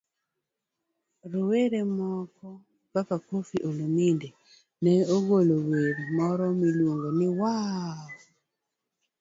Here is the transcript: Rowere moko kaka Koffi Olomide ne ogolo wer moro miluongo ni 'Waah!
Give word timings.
Rowere 1.31 1.79
moko 1.97 2.47
kaka 2.91 3.15
Koffi 3.27 3.57
Olomide 3.69 4.29
ne 4.83 4.93
ogolo 5.15 5.55
wer 5.69 5.95
moro 6.17 6.45
miluongo 6.59 7.09
ni 7.19 7.27
'Waah! 7.37 8.01